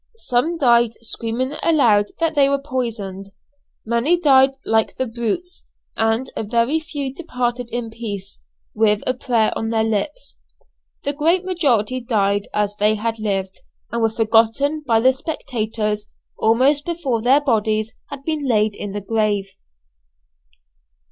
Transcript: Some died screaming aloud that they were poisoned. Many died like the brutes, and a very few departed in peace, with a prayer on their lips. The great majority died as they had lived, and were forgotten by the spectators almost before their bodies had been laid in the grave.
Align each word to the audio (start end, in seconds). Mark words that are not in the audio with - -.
Some 0.17 0.57
died 0.57 0.95
screaming 1.01 1.53
aloud 1.61 2.07
that 2.19 2.33
they 2.33 2.49
were 2.49 2.57
poisoned. 2.57 3.27
Many 3.85 4.19
died 4.19 4.53
like 4.65 4.95
the 4.97 5.05
brutes, 5.05 5.67
and 5.95 6.27
a 6.35 6.41
very 6.41 6.79
few 6.79 7.13
departed 7.13 7.69
in 7.71 7.91
peace, 7.91 8.39
with 8.73 9.03
a 9.05 9.13
prayer 9.13 9.53
on 9.55 9.69
their 9.69 9.83
lips. 9.83 10.39
The 11.03 11.13
great 11.13 11.45
majority 11.45 11.99
died 12.01 12.47
as 12.51 12.75
they 12.77 12.95
had 12.95 13.19
lived, 13.19 13.59
and 13.91 14.01
were 14.01 14.09
forgotten 14.09 14.83
by 14.87 14.99
the 15.01 15.13
spectators 15.13 16.07
almost 16.35 16.83
before 16.83 17.21
their 17.21 17.39
bodies 17.41 17.93
had 18.09 18.23
been 18.23 18.47
laid 18.47 18.73
in 18.73 18.93
the 18.93 19.01
grave. 19.01 19.49